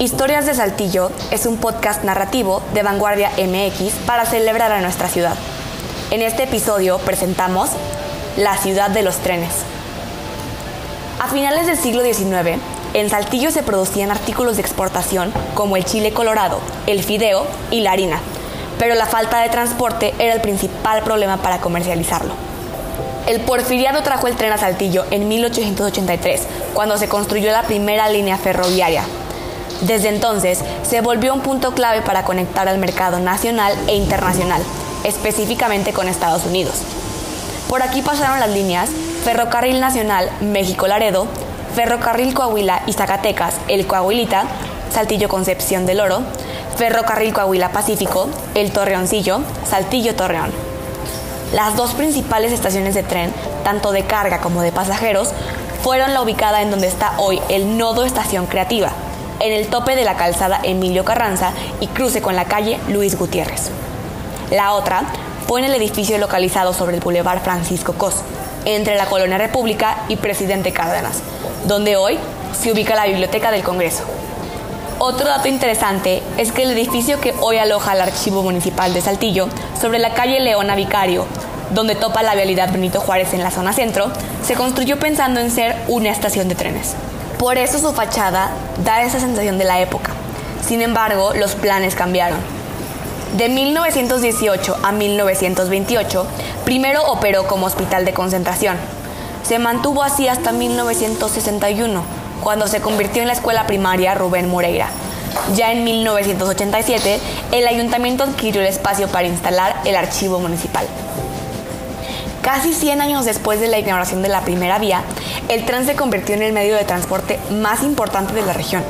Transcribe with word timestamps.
Historias 0.00 0.46
de 0.46 0.54
Saltillo 0.54 1.10
es 1.32 1.44
un 1.44 1.56
podcast 1.56 2.04
narrativo 2.04 2.62
de 2.72 2.84
Vanguardia 2.84 3.32
MX 3.36 3.94
para 4.06 4.26
celebrar 4.26 4.70
a 4.70 4.80
nuestra 4.80 5.08
ciudad. 5.08 5.34
En 6.12 6.22
este 6.22 6.44
episodio 6.44 6.98
presentamos 6.98 7.70
La 8.36 8.56
ciudad 8.58 8.90
de 8.90 9.02
los 9.02 9.16
trenes. 9.16 9.50
A 11.18 11.26
finales 11.26 11.66
del 11.66 11.76
siglo 11.76 12.04
XIX, 12.04 12.60
en 12.94 13.10
Saltillo 13.10 13.50
se 13.50 13.64
producían 13.64 14.12
artículos 14.12 14.54
de 14.54 14.62
exportación 14.62 15.32
como 15.54 15.76
el 15.76 15.84
chile 15.84 16.12
colorado, 16.12 16.60
el 16.86 17.02
fideo 17.02 17.44
y 17.72 17.80
la 17.80 17.90
harina, 17.90 18.20
pero 18.78 18.94
la 18.94 19.06
falta 19.06 19.40
de 19.40 19.48
transporte 19.48 20.14
era 20.20 20.32
el 20.32 20.40
principal 20.40 21.02
problema 21.02 21.38
para 21.38 21.58
comercializarlo. 21.58 22.34
El 23.26 23.40
porfiriado 23.40 24.04
trajo 24.04 24.28
el 24.28 24.36
tren 24.36 24.52
a 24.52 24.58
Saltillo 24.58 25.06
en 25.10 25.26
1883, 25.26 26.46
cuando 26.72 26.96
se 26.98 27.08
construyó 27.08 27.50
la 27.50 27.64
primera 27.64 28.08
línea 28.08 28.38
ferroviaria, 28.38 29.02
desde 29.82 30.08
entonces 30.08 30.60
se 30.82 31.00
volvió 31.00 31.34
un 31.34 31.40
punto 31.40 31.72
clave 31.72 32.02
para 32.02 32.24
conectar 32.24 32.68
al 32.68 32.78
mercado 32.78 33.18
nacional 33.20 33.74
e 33.86 33.94
internacional, 33.94 34.62
específicamente 35.04 35.92
con 35.92 36.08
Estados 36.08 36.44
Unidos. 36.44 36.82
Por 37.68 37.82
aquí 37.82 38.02
pasaron 38.02 38.40
las 38.40 38.50
líneas 38.50 38.90
Ferrocarril 39.24 39.80
Nacional 39.80 40.30
México-Laredo, 40.40 41.26
Ferrocarril 41.74 42.34
Coahuila 42.34 42.82
y 42.86 42.94
Zacatecas, 42.94 43.56
el 43.68 43.86
Coahuilita, 43.86 44.44
Saltillo 44.92 45.28
Concepción 45.28 45.86
del 45.86 46.00
Oro, 46.00 46.22
Ferrocarril 46.76 47.34
Coahuila 47.34 47.70
Pacífico, 47.70 48.28
el 48.54 48.72
Torreoncillo, 48.72 49.40
Saltillo 49.68 50.14
Torreón. 50.14 50.50
Las 51.52 51.76
dos 51.76 51.92
principales 51.92 52.52
estaciones 52.52 52.94
de 52.94 53.02
tren, 53.02 53.32
tanto 53.64 53.92
de 53.92 54.04
carga 54.04 54.40
como 54.40 54.62
de 54.62 54.72
pasajeros, 54.72 55.30
fueron 55.82 56.14
la 56.14 56.22
ubicada 56.22 56.62
en 56.62 56.70
donde 56.70 56.88
está 56.88 57.14
hoy 57.18 57.40
el 57.48 57.78
nodo 57.78 58.04
Estación 58.04 58.46
Creativa, 58.46 58.92
en 59.40 59.52
el 59.52 59.68
tope 59.68 59.96
de 59.96 60.04
la 60.04 60.16
calzada 60.16 60.60
Emilio 60.62 61.04
Carranza 61.04 61.52
y 61.80 61.86
cruce 61.88 62.20
con 62.20 62.36
la 62.36 62.44
calle 62.46 62.78
Luis 62.88 63.18
Gutiérrez. 63.18 63.70
La 64.50 64.72
otra 64.72 65.02
fue 65.46 65.60
en 65.60 65.66
el 65.66 65.74
edificio 65.74 66.18
localizado 66.18 66.72
sobre 66.72 66.96
el 66.96 67.02
Boulevard 67.02 67.42
Francisco 67.42 67.94
Cos, 67.94 68.16
entre 68.64 68.96
la 68.96 69.06
Colonia 69.06 69.38
República 69.38 70.04
y 70.08 70.16
Presidente 70.16 70.72
Cárdenas, 70.72 71.22
donde 71.66 71.96
hoy 71.96 72.18
se 72.58 72.72
ubica 72.72 72.94
la 72.94 73.06
Biblioteca 73.06 73.50
del 73.50 73.62
Congreso. 73.62 74.04
Otro 74.98 75.28
dato 75.28 75.48
interesante 75.48 76.22
es 76.38 76.50
que 76.50 76.64
el 76.64 76.72
edificio 76.72 77.20
que 77.20 77.32
hoy 77.40 77.58
aloja 77.58 77.92
el 77.92 78.00
Archivo 78.00 78.42
Municipal 78.42 78.92
de 78.92 79.00
Saltillo, 79.00 79.48
sobre 79.80 80.00
la 80.00 80.12
calle 80.12 80.40
Leona 80.40 80.74
Vicario, 80.74 81.24
donde 81.70 81.94
topa 81.94 82.22
la 82.22 82.34
vialidad 82.34 82.72
Benito 82.72 83.00
Juárez 83.00 83.32
en 83.32 83.42
la 83.42 83.50
zona 83.50 83.72
centro, 83.72 84.10
se 84.42 84.54
construyó 84.54 84.98
pensando 84.98 85.40
en 85.40 85.50
ser 85.50 85.76
una 85.86 86.10
estación 86.10 86.48
de 86.48 86.56
trenes. 86.56 86.96
Por 87.38 87.56
eso 87.56 87.78
su 87.78 87.92
fachada 87.92 88.50
da 88.84 89.02
esa 89.02 89.20
sensación 89.20 89.58
de 89.58 89.64
la 89.64 89.80
época. 89.80 90.10
Sin 90.66 90.82
embargo, 90.82 91.32
los 91.34 91.54
planes 91.54 91.94
cambiaron. 91.94 92.38
De 93.36 93.48
1918 93.48 94.76
a 94.82 94.90
1928, 94.90 96.26
primero 96.64 97.04
operó 97.04 97.46
como 97.46 97.66
hospital 97.66 98.04
de 98.04 98.12
concentración. 98.12 98.76
Se 99.44 99.60
mantuvo 99.60 100.02
así 100.02 100.26
hasta 100.26 100.50
1961, 100.50 102.02
cuando 102.42 102.66
se 102.66 102.80
convirtió 102.80 103.22
en 103.22 103.28
la 103.28 103.34
escuela 103.34 103.66
primaria 103.66 104.14
Rubén 104.14 104.50
Moreira. 104.50 104.88
Ya 105.54 105.70
en 105.70 105.84
1987, 105.84 107.20
el 107.52 107.68
ayuntamiento 107.68 108.24
adquirió 108.24 108.62
el 108.62 108.66
espacio 108.66 109.06
para 109.08 109.28
instalar 109.28 109.76
el 109.84 109.94
archivo 109.94 110.40
municipal. 110.40 110.86
Casi 112.50 112.72
100 112.72 113.02
años 113.02 113.26
después 113.26 113.60
de 113.60 113.68
la 113.68 113.78
inauguración 113.78 114.22
de 114.22 114.30
la 114.30 114.40
primera 114.40 114.78
vía, 114.78 115.02
el 115.50 115.66
tren 115.66 115.84
se 115.84 115.96
convirtió 115.96 116.34
en 116.34 116.40
el 116.40 116.54
medio 116.54 116.76
de 116.76 116.84
transporte 116.86 117.38
más 117.50 117.82
importante 117.82 118.32
de 118.32 118.40
la 118.40 118.54
región, 118.54 118.82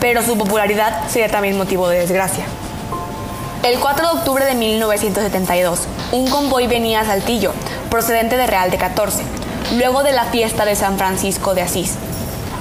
pero 0.00 0.22
su 0.22 0.38
popularidad 0.38 1.06
sería 1.06 1.28
también 1.28 1.58
motivo 1.58 1.90
de 1.90 1.98
desgracia. 1.98 2.46
El 3.64 3.78
4 3.78 4.06
de 4.06 4.18
octubre 4.20 4.46
de 4.46 4.54
1972, 4.54 5.80
un 6.12 6.30
convoy 6.30 6.68
venía 6.68 7.00
a 7.00 7.04
Saltillo, 7.04 7.52
procedente 7.90 8.38
de 8.38 8.46
Real 8.46 8.70
de 8.70 8.78
14, 8.78 9.24
luego 9.76 10.02
de 10.02 10.12
la 10.12 10.24
fiesta 10.24 10.64
de 10.64 10.74
San 10.74 10.96
Francisco 10.96 11.54
de 11.54 11.60
Asís. 11.60 11.96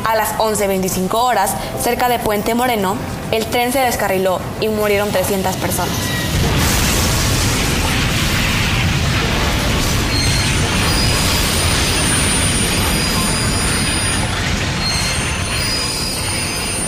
A 0.05 0.17
las 0.17 0.37
11.25 0.37 1.13
horas, 1.13 1.53
cerca 1.81 2.09
de 2.09 2.19
Puente 2.19 2.55
Moreno, 2.55 2.97
el 3.31 3.45
tren 3.45 3.71
se 3.71 3.79
descarriló 3.79 4.41
y 4.59 4.67
murieron 4.67 5.11
300 5.11 5.55
personas. 5.55 6.18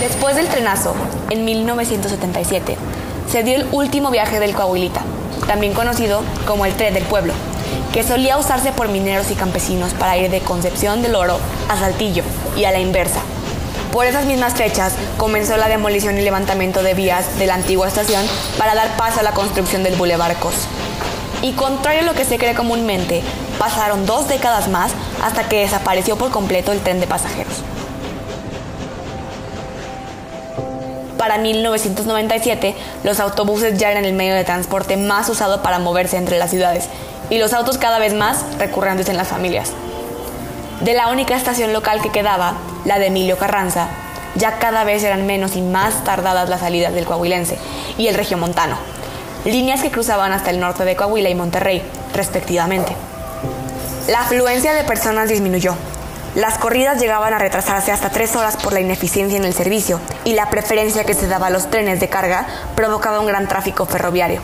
Después 0.01 0.35
del 0.35 0.47
trenazo, 0.47 0.95
en 1.29 1.45
1977, 1.45 2.75
se 3.31 3.43
dio 3.43 3.55
el 3.55 3.67
último 3.71 4.09
viaje 4.09 4.39
del 4.39 4.55
Coahuilita, 4.55 5.01
también 5.45 5.75
conocido 5.75 6.23
como 6.47 6.65
el 6.65 6.73
tren 6.73 6.95
del 6.95 7.03
pueblo, 7.03 7.33
que 7.93 8.01
solía 8.01 8.39
usarse 8.39 8.71
por 8.71 8.89
mineros 8.89 9.29
y 9.29 9.35
campesinos 9.35 9.93
para 9.93 10.17
ir 10.17 10.31
de 10.31 10.39
Concepción 10.39 11.03
del 11.03 11.13
Oro 11.13 11.37
a 11.69 11.77
Saltillo 11.77 12.23
y 12.57 12.63
a 12.63 12.71
la 12.71 12.79
inversa. 12.79 13.19
Por 13.91 14.07
esas 14.07 14.25
mismas 14.25 14.55
fechas 14.55 14.93
comenzó 15.17 15.55
la 15.55 15.67
demolición 15.67 16.17
y 16.17 16.21
levantamiento 16.21 16.81
de 16.81 16.95
vías 16.95 17.37
de 17.37 17.45
la 17.45 17.53
antigua 17.53 17.87
estación 17.87 18.25
para 18.57 18.73
dar 18.73 18.97
paso 18.97 19.19
a 19.19 19.23
la 19.23 19.33
construcción 19.33 19.83
del 19.83 19.97
Boulevard 19.97 20.39
Cos. 20.39 20.55
Y 21.43 21.51
contrario 21.51 22.01
a 22.01 22.05
lo 22.05 22.15
que 22.15 22.25
se 22.25 22.39
cree 22.39 22.55
comúnmente, 22.55 23.21
pasaron 23.59 24.07
dos 24.07 24.27
décadas 24.27 24.67
más 24.67 24.93
hasta 25.23 25.47
que 25.47 25.59
desapareció 25.59 26.17
por 26.17 26.31
completo 26.31 26.71
el 26.71 26.79
tren 26.79 26.99
de 26.99 27.05
pasajeros. 27.05 27.53
Para 31.21 31.37
1997, 31.37 32.73
los 33.03 33.19
autobuses 33.19 33.77
ya 33.77 33.91
eran 33.91 34.05
el 34.05 34.13
medio 34.13 34.33
de 34.33 34.43
transporte 34.43 34.97
más 34.97 35.29
usado 35.29 35.61
para 35.61 35.77
moverse 35.77 36.17
entre 36.17 36.39
las 36.39 36.49
ciudades 36.49 36.85
y 37.29 37.37
los 37.37 37.53
autos 37.53 37.77
cada 37.77 37.99
vez 37.99 38.15
más 38.15 38.43
recurrentes 38.57 39.07
en 39.07 39.17
las 39.17 39.27
familias. 39.27 39.71
De 40.79 40.95
la 40.95 41.09
única 41.09 41.35
estación 41.35 41.73
local 41.73 42.01
que 42.01 42.09
quedaba, 42.09 42.55
la 42.85 42.97
de 42.97 43.05
Emilio 43.05 43.37
Carranza, 43.37 43.89
ya 44.33 44.57
cada 44.57 44.83
vez 44.83 45.03
eran 45.03 45.27
menos 45.27 45.55
y 45.55 45.61
más 45.61 46.03
tardadas 46.03 46.49
las 46.49 46.61
salidas 46.61 46.91
del 46.91 47.05
coahuilense 47.05 47.59
y 47.99 48.07
el 48.07 48.15
regiomontano, 48.15 48.77
líneas 49.45 49.83
que 49.83 49.91
cruzaban 49.91 50.33
hasta 50.33 50.49
el 50.49 50.59
norte 50.59 50.85
de 50.85 50.95
Coahuila 50.95 51.29
y 51.29 51.35
Monterrey, 51.35 51.83
respectivamente. 52.15 52.95
La 54.07 54.21
afluencia 54.21 54.73
de 54.73 54.85
personas 54.85 55.29
disminuyó, 55.29 55.75
las 56.35 56.57
corridas 56.57 57.01
llegaban 57.01 57.33
a 57.33 57.39
retrasarse 57.39 57.91
hasta 57.91 58.09
tres 58.09 58.37
horas 58.37 58.55
por 58.55 58.71
la 58.71 58.79
ineficiencia 58.79 59.37
en 59.37 59.43
el 59.43 59.53
servicio 59.53 59.99
y 60.23 60.33
la 60.33 60.49
preferencia 60.49 61.03
que 61.03 61.13
se 61.13 61.27
daba 61.27 61.47
a 61.47 61.49
los 61.49 61.69
trenes 61.69 61.99
de 61.99 62.07
carga 62.07 62.47
provocaba 62.75 63.19
un 63.19 63.27
gran 63.27 63.49
tráfico 63.49 63.85
ferroviario. 63.85 64.41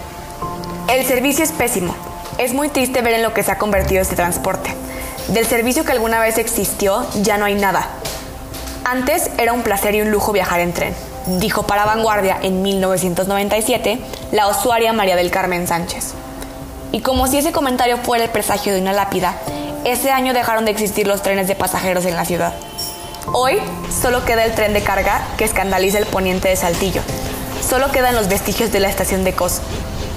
El 0.90 1.06
servicio 1.06 1.46
es 1.46 1.54
pésimo. 1.54 1.96
Es 2.38 2.54
muy 2.54 2.68
triste 2.68 3.02
ver 3.02 3.14
en 3.14 3.24
lo 3.24 3.34
que 3.34 3.42
se 3.42 3.52
ha 3.52 3.58
convertido 3.58 4.02
este 4.02 4.18
transporte. 4.18 4.74
Del 5.30 5.46
servicio 5.46 5.86
que 5.86 5.94
alguna 5.94 6.20
vez 6.20 6.38
existió 6.38 7.06
ya 7.22 7.38
no 7.38 7.46
hay 7.46 7.56
nada. 7.56 7.88
Antes 8.84 9.30
era 9.38 9.54
un 9.54 9.64
placer 9.64 9.96
y 9.96 10.02
un 10.02 10.12
lujo 10.12 10.34
viajar 10.34 10.60
en 10.60 10.74
tren, 10.74 10.94
dijo 11.40 11.64
para 11.64 11.86
Vanguardia 11.86 12.38
en 12.42 12.62
1997 12.64 14.00
la 14.34 14.48
usuaria 14.48 14.92
María 14.92 15.16
del 15.16 15.32
Carmen 15.32 15.68
Sánchez. 15.68 16.14
Y 16.92 17.02
como 17.02 17.28
si 17.28 17.38
ese 17.38 17.52
comentario 17.52 17.98
fuera 17.98 18.26
el 18.26 18.30
presagio 18.30 18.74
de 18.74 18.82
una 18.82 18.94
lápida, 18.94 19.36
ese 19.86 20.12
año 20.12 20.34
dejaron 20.34 20.66
de 20.66 20.72
existir 20.72 21.08
los 21.08 21.22
trenes 21.22 21.48
de 21.48 21.56
pasajeros 21.56 22.06
en 22.06 22.16
la 22.16 22.26
ciudad. 22.26 22.54
Hoy 23.34 23.60
solo 24.02 24.24
queda 24.26 24.46
el 24.46 24.54
tren 24.56 24.74
de 24.74 24.84
carga 24.84 25.22
que 25.38 25.44
escandaliza 25.44 25.98
el 25.98 26.06
poniente 26.06 26.48
de 26.48 26.56
Saltillo. 26.56 27.02
Solo 27.68 27.92
quedan 27.92 28.16
los 28.16 28.30
vestigios 28.30 28.72
de 28.72 28.80
la 28.80 28.90
estación 28.90 29.24
de 29.24 29.34
Cos. 29.34 29.60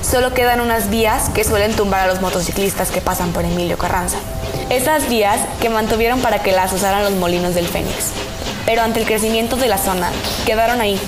Solo 0.02 0.32
quedan 0.32 0.60
unas 0.60 0.90
vías 0.90 1.28
que 1.30 1.44
suelen 1.44 1.74
tumbar 1.74 2.00
a 2.02 2.06
los 2.06 2.20
motociclistas 2.20 2.90
que 2.90 3.00
pasan 3.00 3.32
por 3.32 3.44
Emilio 3.44 3.76
Carranza. 3.76 4.18
Esas 4.70 5.08
vías 5.08 5.40
que 5.60 5.68
mantuvieron 5.68 6.20
para 6.20 6.42
que 6.42 6.52
las 6.52 6.72
usaran 6.72 7.02
los 7.02 7.12
molinos 7.12 7.54
del 7.54 7.66
Fénix. 7.66 8.06
Pero 8.66 8.82
ante 8.82 9.00
el 9.00 9.06
crecimiento 9.06 9.56
de 9.56 9.68
la 9.68 9.78
zona, 9.78 10.10
quedaron 10.46 10.80
ahí, 10.80 11.00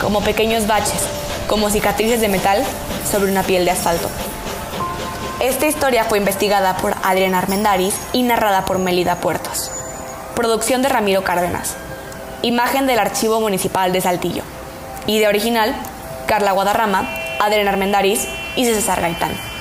como 0.00 0.20
pequeños 0.20 0.66
baches, 0.66 1.00
como 1.48 1.70
cicatrices 1.70 2.20
de 2.20 2.28
metal 2.28 2.62
sobre 3.10 3.30
una 3.30 3.42
piel 3.42 3.64
de 3.64 3.70
asfalto. 3.70 4.08
Esta 5.40 5.66
historia 5.66 6.04
fue 6.04 6.16
investigada 6.16 6.78
por 6.78 6.94
Adrián 7.02 7.34
Armendaris 7.34 7.94
y 8.14 8.22
narrada 8.22 8.64
por 8.64 8.78
Melida 8.78 9.16
Puertos. 9.16 9.70
Producción 10.34 10.80
de 10.80 10.88
Ramiro 10.88 11.24
Cárdenas. 11.24 11.76
Imagen 12.40 12.86
del 12.86 12.98
Archivo 12.98 13.38
Municipal 13.38 13.92
de 13.92 14.00
Saltillo. 14.00 14.44
Y 15.06 15.18
de 15.18 15.28
original, 15.28 15.74
Carla 16.26 16.52
Guadarrama, 16.52 17.06
Adrián 17.38 17.68
Armendaris 17.68 18.26
y 18.56 18.64
César 18.64 19.02
Gaitán. 19.02 19.55